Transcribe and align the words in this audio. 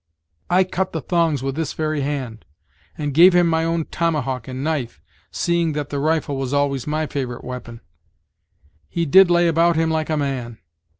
I 0.49 0.63
cut 0.63 0.93
the 0.93 1.01
thongs 1.01 1.43
with 1.43 1.53
this 1.53 1.73
very 1.73 2.01
hand, 2.01 2.43
and 2.97 3.13
gave 3.13 3.35
him 3.35 3.45
my 3.45 3.63
own 3.63 3.85
tomahawk 3.85 4.47
and 4.47 4.63
knife, 4.63 4.99
seeing 5.29 5.73
that 5.73 5.89
the 5.89 5.99
rifle 5.99 6.37
was 6.37 6.55
always 6.55 6.87
my 6.87 7.05
fav'rite 7.05 7.43
weapon. 7.43 7.81
He 8.89 9.05
did 9.05 9.29
lay 9.29 9.47
about 9.47 9.75
him 9.75 9.91
like 9.91 10.09
a 10.09 10.17
man! 10.17 10.57